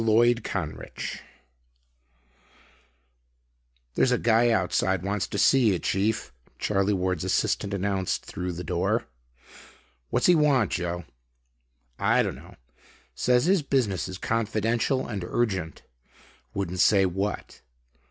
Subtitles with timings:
[0.01, 0.41] ]"There's
[4.11, 9.05] a guy outside wants to see you, Chief," Charlie Ward's assistant announced through the door.
[10.09, 11.05] "What's he want, Joe?"
[11.99, 12.55] "I don't know.
[13.13, 15.83] Says his business is confidential and urgent.
[16.55, 17.61] Wouldn't say what.